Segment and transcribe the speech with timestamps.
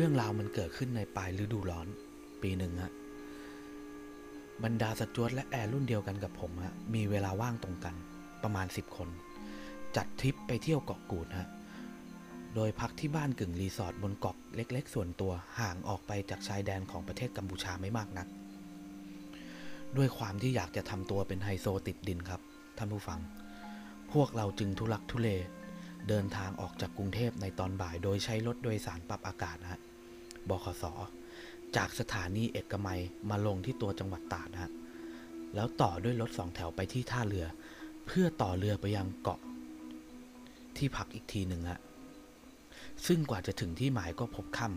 [0.00, 1.86] รื่องราวมันเกิดขึ้นในปลายฤดูร้อน
[2.42, 2.92] ปีหนึ่งฮะ
[4.64, 7.94] บรรดาสจวตและแอร์รุ่นเดียวกันกับผมฮะมีเวลาว่างตรงกัน
[8.42, 9.08] ประมาณ 10 คน
[9.96, 11.48] จัดทริปไปเที่ยวเกาะกูดฮะ
[12.54, 18.26] โดยพักที่บ้านกึ่งรีสอร์ทบนเกาะเล็ก ๆ ส่วนตัวห่างออกไปจากชายแดนของประเทศกัมพูชาไม่มากนัก
[19.96, 22.40] ด้วยความที่อยากจะทำตัวเป็นไฮโซติดดินครับ
[22.78, 23.20] ท่านผู้ฟัง
[24.12, 25.28] พวกเราจึงทุลักทุเล
[26.08, 29.80] เดินทางออกจากกรุงเทพในตอนบ่ายโดยใช้รถโดยสารปรับอากาศนะฮะ
[30.48, 30.84] บขส
[31.76, 33.00] จากสถานีเอกมัย
[33.30, 34.72] มาลงที่ตัวจังหวัดตาดนะฮะ
[35.54, 37.46] แล้วต่อด้วยรถสองแถวไปที่ท่าเรือ
[38.06, 39.40] เพื่อต่อเรือไปยังเกาะ
[40.76, 41.80] ที่พักอีกทีหนึ่งฮะ
[43.06, 44.68] ซึ่งกว่าจะถึงที่หมายก็พบค่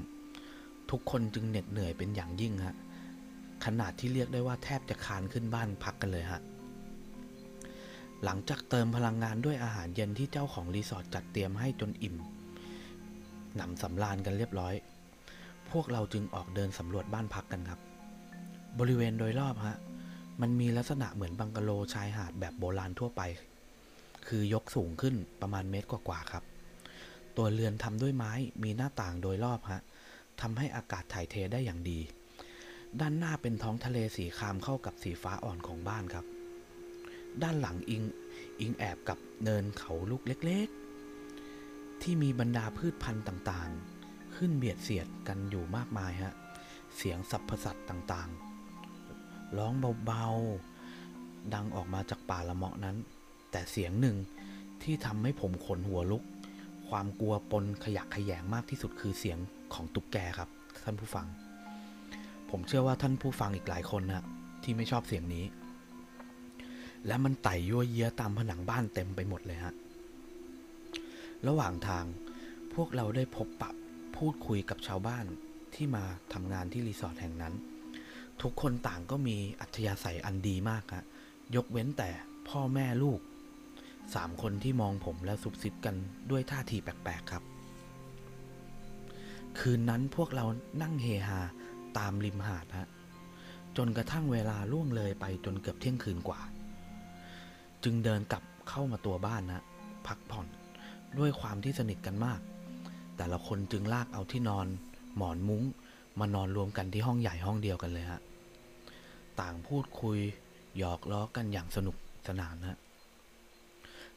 [0.42, 2.76] ำทุกคนจึงเหน็ดเหนื่อยเป็นอย่างยิ่งฮะ
[3.66, 6.42] ขนาดที่เรียกได้ว่าแทบจะคานขึ้นบ้านพักกันเลยฮะ
[8.24, 12.16] หลังจากเติมพลังงานด้วยอาหารเย็นที่เจ้าของรีสอร์ทจัดเตรียมให้จนอิ่ม
[13.56, 14.74] หนำสำราญกันเรียบร้อย
[15.74, 17.80] พวกเราจึงออกเดินสำรวจบ้านพักกันครับ
[18.80, 19.78] บริเวณโดยรอบฮะ
[20.42, 23.22] มันมีลักษณะเหมือนบังกะโลชายหาดแบบโบราณทั่วไป
[24.28, 26.44] คือยกสูงขึ้นประมาณเมตรกว่าๆครับ
[27.38, 28.32] ตัวเรือนทำด้วยไม้
[28.64, 29.82] มีหน้าต่างโดยรอบฮะ
[30.42, 32.00] ทำให้อากาศถ่ายเทได้อย่างดี
[33.00, 36.26] ด้านหน้าเป็นท้องทะเลสีครามเข้ากับสีฟ้าอ่อนของบ้านครับ
[37.42, 38.04] ด้านหลังอิง
[38.60, 40.68] อิงแอบกับเนินเขาลูกเล็ก
[41.36, 43.93] ๆ ที่มีบรรดาพืชพันธุ์ต่างๆ
[44.36, 46.34] ขึ้นเบียดเสียดกันอยู่มากมายฮะ
[46.98, 49.74] เสียงสัพพสัตว์ต่างๆ ร้อง
[50.06, 52.98] เบาๆ ดังออกมาจากป่าละเมาะนั้น
[53.52, 54.18] แต่เสียงหนึ่ง
[54.84, 56.24] ที่ทำให้ผมขนหัวลุก
[56.90, 59.38] ความกลัวปนขยักขยงมากที่สุดคือเสียง
[59.74, 60.50] ของตุ๊กแกครับ
[60.84, 61.28] ท่านผู้ฟัง
[62.50, 64.26] ผมเชื่อว่าท่านผู้ฟังอีกหลายคนนะ
[64.64, 65.46] ที่ไม่ชอบเสียงนี้
[67.08, 69.74] และมันไต่ยั่วเยี้ยตามผนังบ้านเต็มไปหมดเลยฮะ
[71.48, 72.06] ระหว่างทาง
[72.74, 73.72] พวกเราได้พบปะ
[74.28, 75.26] พูดคุยกับชาวบ้าน
[75.76, 76.04] ที่มา
[76.34, 77.54] ทำงานที่รีสอร์ทแห่งนั้น
[78.42, 81.06] ทุกคนต่างก็มีอัธยาศัยอันดีมากฮะ
[81.56, 82.10] ยกเว้นแต่
[82.50, 83.20] พ่อแม่ลูก
[84.16, 85.96] สามคนที่มองผมและซุบซิบกัน
[86.32, 87.44] ด้วยท่าทีแปลกๆครับ
[89.60, 90.46] คืนนั้นพวกเรา
[90.82, 91.40] นั่งเฮฮา
[91.98, 92.90] ตามริมหาดฮะ
[93.78, 96.42] จนกระทั่งเวลาล่วงเลยไปจนเกือบเที่ยงคืนกว่า
[97.84, 99.64] จึงเดินกลับเข้ามาตัวบ้านนะ
[100.08, 100.48] พักผ่อน
[101.20, 102.42] ด้วยความที่สนิทกันมาก
[103.24, 104.68] แต่ละคนจึงลากเอาที่นอน
[105.18, 105.64] หมอนมุ้ง
[106.20, 108.22] มานอนรวมกันที่ห้องใหญ่ห้องเดียวกันเลยฮะ
[109.40, 110.18] ต่างพูดคุย
[110.78, 111.96] หยอกล้อกันอย่างสนุก
[112.28, 112.78] สนานฮะ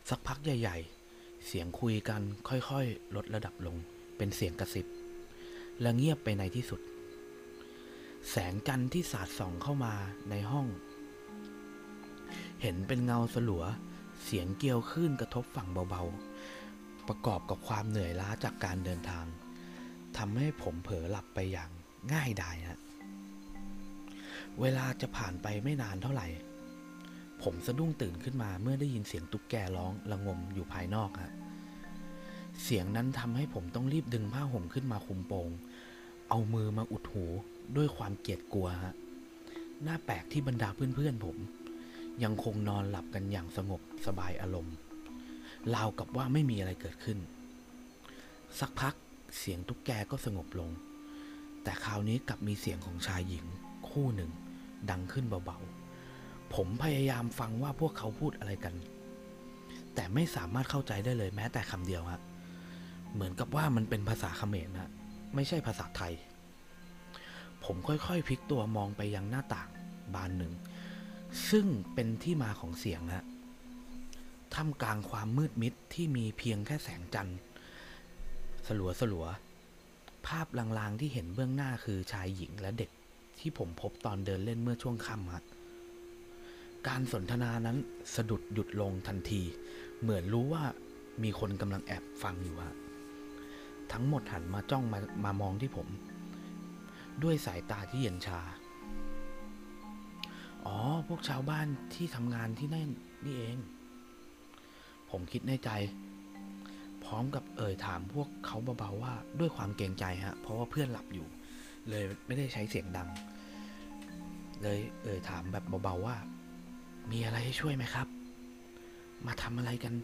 [0.08, 0.76] สักพักใหญ่
[1.12, 3.76] ๆ เสียงคุยกันค่อยๆ ลดระดับลง
[4.16, 4.86] เป็นเสียงกระซิบ
[5.80, 6.80] และเงียบไปในที่สุด
[8.30, 9.94] แสงจันทร์ที่สาดส่องเข้ามา
[10.30, 10.66] ในห้อง
[12.62, 13.64] เห็นเป็นเงาสลัว
[14.24, 16.16] เสียงเกลียวคลื่นกระทบฝั่งเบาๆ
[17.08, 19.26] ประกอบกับความเหนื่อยล้าจากการเดินทาง
[20.18, 21.70] ทำให้ผมเผลอหลับไปอย่าง
[22.12, 22.78] ง่ายดายฮะ
[24.60, 26.28] เวลาจะผ่านไปไม่นานเท่าไหร่
[27.42, 31.32] ผมสะดุ้งตื่นขึ้นมาเมื่อได้ยินเสียงตุ๊กแกร้องระงมอยู่ภายนอกฮะ
[32.62, 35.48] เสียงนั้นทำให้ผมต้องรีบดึงผ้าห่มขึ้นมาคุมโปง
[36.28, 37.26] เอามือมาอุดหู
[37.76, 38.94] ด้วยความเกลียดกลัวฮะ
[39.82, 41.36] หน้าแปลกที่บรรดาเพื่อนๆผม
[42.22, 44.74] ยังคงนอนหลับกันอย่างสงบสบายอารมณ์
[45.75, 47.19] ราวกับว่าไม่มีอะไรเกิดขึ้น
[48.60, 48.94] สักพัก
[49.38, 50.71] เสียงตุ๊กแกก็สงบลง
[51.62, 53.44] แต่คราวนี้กลับมีเสียงของชายหญิง
[53.88, 54.31] คู่หนึ่ง
[54.91, 58.75] ดังขึ้นเบาๆ ผมพยายามฟังว่าพวกเขาพูดอะไรกัน
[59.94, 62.21] แต่ไม่สามารถเข้าใจได้เลยแม้แต่คำเดียวฮะ
[63.15, 64.91] เหมือนกับว่ามันเป็นภาษาเขมรนะ
[65.34, 66.12] ไม่ใช่ภาษาไทย
[67.65, 69.69] ผมค่อยๆพลิกตัวมองไปยังหน้าต่าง
[70.15, 70.53] บานหนึ่ง
[71.50, 73.25] ซึ่งเป็นที่มาของเสียงฮะ
[74.56, 77.38] ท่ามกลางความมืดมิดที่มีเพียงแค่แสงจันทร์
[78.66, 79.26] สลัวสลัว
[80.26, 80.46] ภาพ
[80.78, 82.90] ลางๆที่เห็นเบื้องหน้าคือชายหญิงและเด็ก
[83.38, 85.44] ที่ผมพบตอนเดินเล่นเมื่อช่วงค่ำฮะ
[86.88, 87.76] การสนทนานั้น
[88.14, 89.42] สะดุดหยุดลงทันที
[90.00, 90.64] เหมือนรู้ว่า
[91.22, 92.76] มีคนกำลังแอบฟังอยู่ฮะ
[93.92, 95.88] ทั้งหมดหันมาจ้องมามามองที่ผม
[97.22, 98.41] ด้วยสายตาที่เย็นชา
[100.66, 100.78] อ๋อ
[101.09, 102.91] พวกชาวบ้านที่ทำงานที่นั่น
[103.24, 103.59] นี่เอง
[105.10, 105.70] ผมคิดในใจ
[107.04, 111.26] พร้อมกับเอ่ยถามพวกเขาเบาๆว่าด้วยความเกรงใจฮะ เพราะว่าเพื่อนหลับอยู่
[111.88, 113.08] เลยไม่ได้ใช้เสียงดัง
[114.62, 116.16] เลยเอ่ยถามแบบเบาๆว่า
[117.10, 118.08] มีอะไรให้ช่วยไหมครับ
[119.26, 119.94] มาทำอะไรกัน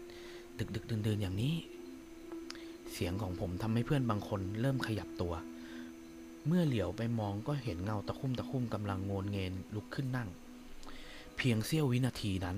[0.58, 1.55] ดึกดึกๆดื่นๆอย่างนี้
[2.93, 5.34] เสียงของผมทำให้เพื่อนบางคนเริ่มขยับตัว
[6.46, 10.28] เมื่อเหลียวไปมองก็เห็นเงาตะคุ่มตะคุ่มกำลังโงนเงนลุกขึ้นนั่ง
[11.37, 12.56] เพียงเสี้ยววินาทีนั้น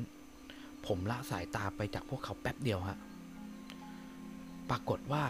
[0.86, 2.98] ผมละสายตาไปจากพวกเขาแป๊บเดียวฮะ
[4.70, 5.24] ปรากฏว่า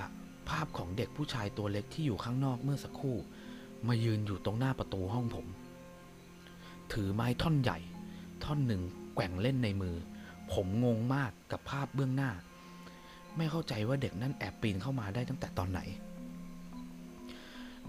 [0.49, 3.17] ภาพของเด็กผู้ชายตัวเล็กที่อยู่ข้างนอกเมื่อสักครู่
[3.89, 5.47] มายืนอยู่ตรงหน้าประตูห้องผม
[6.93, 7.79] ถือไม้ท่อนใหญ่
[8.45, 8.83] ท่อนหนึ่ง
[9.15, 9.97] แกว่งเล่นในมือ
[10.53, 12.31] ผมงงมากกับภาพเบื้องหน้า
[13.37, 15.81] ไม่เข้าใจว่าเด็กนั่นแอบปีนเข้ามาได้ตั้งแต่ตอนไหน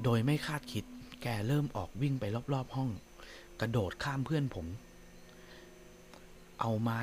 [0.03, 0.83] โดยไม่คาดคิด
[1.21, 2.89] แกเริ่มออกวิ่งไปรอบๆห้อง
[3.61, 4.65] กระโดดข้ามเพื่อนผม
[6.59, 6.99] เอาไม้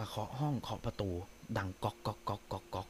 [0.00, 1.10] มาเคาะห้องเคาะประตู
[1.56, 2.88] ดังก๊อกก๊อกก๊อกก๊อกก๊อก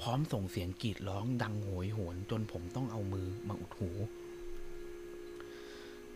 [0.00, 3.90] พร้อมส่งเสียงกรีดร้องดังโหยหวนจนผมต้องเอามือมาอุดหู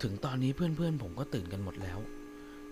[0.02, 1.98] ถึงตอนนี้เพื่อนๆ ผมก็ตื่นกันหมดแล้ว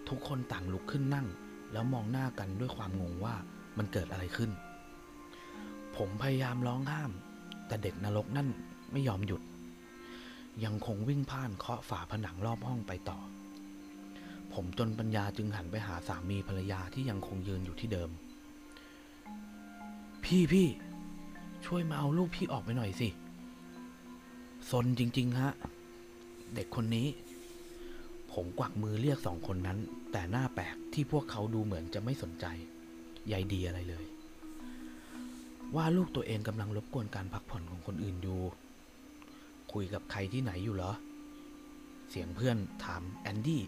[0.08, 1.26] ทุกคนต่างลุกขึ้นนั่ง
[1.72, 3.34] แล้วมองหน้ากันด้วยความงงว่า
[3.78, 4.50] มันเกิดอะไรขึ้น
[5.96, 7.10] ผมพยายามร้องห้าม
[7.66, 8.48] แต่เด็กนรกนั่น
[8.92, 9.42] ไม่ยอมหยุด
[10.64, 13.18] ยังคงวิ่งผ่านเคาะฝาผนังรอบห้องไปต่อ
[14.54, 18.10] ผมจนปัญญาจึงหันไปหาสามีภรรยาที่ยังคงยืนอยู่ที่เดิม
[20.24, 20.68] พี่พี่
[21.66, 23.08] ช่วยมาเอาลูกพี่ออกไปหน่อยสิ
[24.70, 25.50] ซนจริง ๆ ฮะ
[26.54, 27.06] เด็กคนนี้
[28.32, 29.78] ผมกวักมือเรียกสองคนนั้น
[30.12, 32.46] แต่หน้าแปลกที่พวกเขาดูเหมือนจะไม่สนใจ
[33.28, 34.04] ใยดีอะไรเลย
[35.76, 38.40] ว่าลูกตัวเองกำลังรบกวนการพักผ่อนของคนอื่นอยู่
[39.72, 40.92] คุยกับใครที่ไหนอยู่เหรอ
[42.10, 43.62] เสียงเพื่อนถามแอนดี้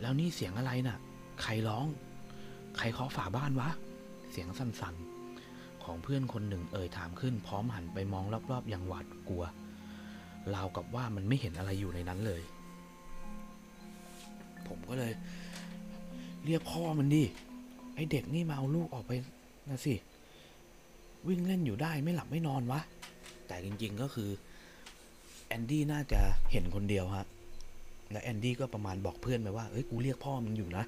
[0.00, 0.98] แล้วนี่เสียงอะไรน่ะ
[1.42, 1.86] ใครร้อง
[2.78, 3.70] ใครเคาะฝาบ้านวะ
[4.32, 9.44] เสียงสั่นๆ ของเพื่อนคนหนึ่งเอ่ยถามขึ้น พร้อมหันไปมองรอบๆ อย่างหวาดกลัว
[10.54, 12.42] ราวกับว่ามันไม่เห็นอะไรอยู่ในนั้นเลย
[14.68, 15.12] ผมก็เลย
[16.44, 17.24] เรียกพ่อมันดิ
[17.94, 19.12] ไอเด็กนี่มาเอาลูกออกไป
[19.68, 19.94] นะสิ
[21.28, 22.80] วิ่งเล่นอยู่ได้ไม่หลับไม่นอนวะ
[23.46, 24.30] แต่จริงๆก็คือ
[25.46, 27.26] แอนดี้น่าจะเห็นคนเดียวฮะ
[28.12, 30.84] และแอนดี้ก็ประมาณบอกเพื่อนไปว่า เอ้ย กูเรียกพ่อมึงอยู่นะ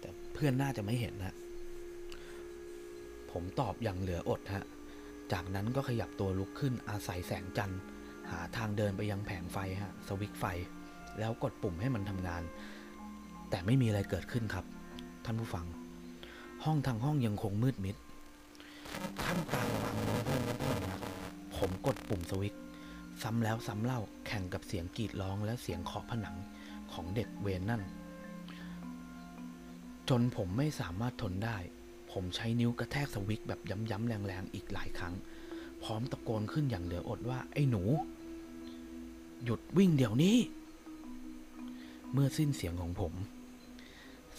[0.00, 1.34] แต่เพื่อนน่าจะไม่เห็นนะ
[3.30, 4.64] ผมตอบอย่างเหลืออดฮะ
[5.32, 7.80] จากนั้นก็ขยับตัวลุกขึ้นอาศัยแสงจันทร์
[8.30, 10.44] หาทางเดินไปยังแผงไฟฮะ สวิตช์ไฟ
[11.18, 12.42] แล้วกดปุ่มให้มันทำงาน
[13.50, 14.64] แต่ไม่มีอะไรเกิดขึ้นครับ
[15.24, 15.66] ท่านผู้ฟัง
[16.64, 17.96] ห้องทางห้องยังคงมืดมิด
[19.22, 21.00] ท่ามกลางความมเพิ่มเพิ่มนะ
[21.56, 22.60] ผมกดปุ่มสวิตช์
[23.22, 26.36] ซ้ำแล้วซ้ำเล่าแข่งกับเสียงกรีดร้องและเสียงเคาะผนัง
[26.92, 27.82] ของเด็กเวนนั่น
[30.08, 31.58] จนผมไม่สามารถทนได้
[32.12, 33.60] ผมใช้นิ้วกระแทกสวิตแบบ
[33.90, 35.14] ย้ำๆแรงๆอีกหลายครั้ง
[35.82, 37.82] พร้อมตะโกนขึ้นอย่างเหลืออดว่า ไอ้หนู
[39.44, 40.36] หยุดวิ่งเดี๋ยวนี้
[42.12, 43.12] เมื่อสิ้นเสียงของผม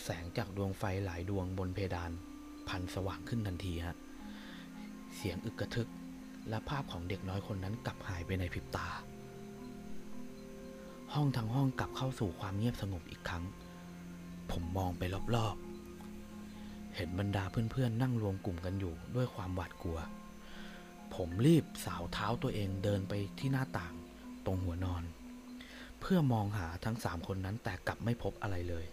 [0.03, 2.11] แสงจากดวงไฟหลายดวงบนเพดาน
[2.69, 3.95] พันสว่างขึ้นทันทีฮะ
[5.15, 5.89] เสียงอึกกระทึก
[6.49, 8.87] และภาพของเด็กน้อยคนนั้นกลับหายไปในพริบตา
[11.13, 13.43] ห้องทั้งห้องกลับเข้าสู่ความเงียบสงบอีกครั้ง
[14.51, 15.03] ผมมองไป
[15.35, 19.99] รอบๆ เห็นบรรดาเพื่อนๆนั่งรวมกลุ่มกันอยู่ด้วยความหวาดกลัว
[21.13, 23.93] ผมรีบสาวเท้าตัวเองเดินไปที่หน้าต่าง
[24.45, 25.03] ตรงหัวนอน
[25.99, 28.85] เพื่อมองหาทั้งสามคนนั้นแต่กลับไม่พบอะไรเลย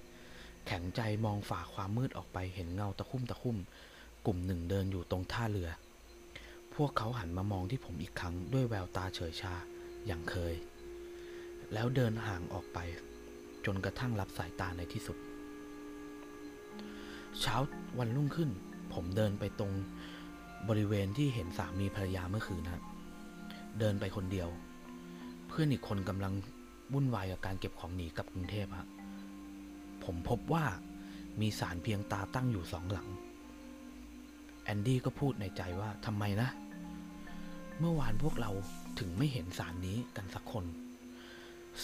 [0.67, 3.57] แข็งใจมองฝ่าความมืดออกไปเห็นเงาตะคุ่มตะคุ่ม
[4.27, 5.71] กลุ่มหนึ่งเดินอยู่ตรงท่าเรือ
[6.77, 9.55] พวกเขาหันมามองที่ผมอีกครั้งด้วยแววตาเฉยชา
[10.07, 10.55] อย่างเคย
[11.73, 12.79] แล้วเดินห่างออกไป
[13.65, 15.17] จนกระทั่งรับสายตาในที่สุด
[17.41, 17.57] เช้า
[17.99, 18.51] วันรุ่งขึ้น
[18.95, 19.73] ผมเดินไปตรง
[20.69, 22.83] บริเวณที่เห็นสามีภรรยาเมื่อคืนนะ
[23.79, 24.49] เดินไปคนเดียว
[25.49, 26.33] เพื่อนอีกคนกำลัง
[26.93, 28.89] วุ่นวายกับการเก็บของหนีกลับกรุงเทพฮะ
[30.05, 30.65] ผมพบว่า
[31.41, 33.09] มีสารเพียงตาตั้งอยู่สองหลัง
[34.71, 36.49] อนดี้ก็พูดในใจว่าทำไมนะ
[37.79, 38.51] เมื่อวานพวกเรา
[38.99, 40.65] ถึงไม่เห็นสารนี้กันสักคน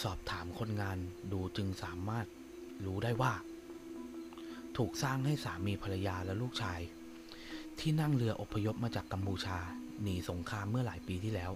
[0.02, 0.98] สอบถามคนงาน
[1.32, 2.26] ดูจึงสามารถ
[2.86, 3.32] รู้ได้ว่า
[4.76, 6.80] ถูกสร้างให้สามีภรรยาและลูกชาย
[7.78, 9.58] ที่นั่งเรืออพยพมาจากกัมพูชา
[10.02, 11.52] หนีสงครามเมื่อหลายปีที่แล้ว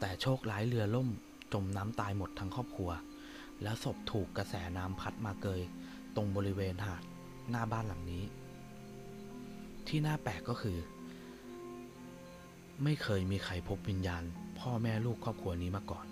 [0.00, 1.08] แต่โชคร้ายเรือล่ม
[1.52, 2.90] จมน้ำตายหมดทั้งครอบครัว
[3.62, 5.62] แล้วศพถูกกระแสน้ำพัดมาเกย
[6.16, 7.02] ตรงบริเวณหาด
[7.50, 8.24] หน้าบ้านหลังนี้
[9.88, 10.78] ที่น่าแปลกก็คือ
[12.84, 14.22] ไม่เคยมีใครพบวิญญาณ
[14.60, 16.06] พ่อแม่ลูกครอบครัวนี้มาก่อน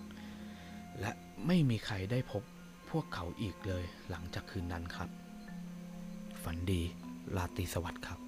[0.99, 1.11] และ
[1.47, 2.43] ไม่มีใครได้พบ
[2.89, 5.09] พวกเขาอีกเลยหลังจากคืนนั้นครับ
[6.43, 6.81] ฝันดี
[7.35, 8.24] ราตรีสวัสดิ์ครับ